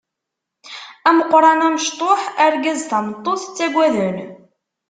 [1.09, 4.17] Ameqran amecṭuḥ argaz tameṭṭut ttagaden.